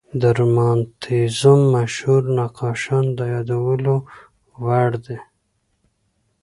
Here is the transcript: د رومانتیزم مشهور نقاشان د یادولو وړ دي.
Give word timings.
د 0.21 0.23
رومانتیزم 0.37 1.59
مشهور 1.75 2.21
نقاشان 2.39 3.05
د 3.17 3.19
یادولو 3.33 3.95
وړ 4.63 4.89
دي. 5.05 5.19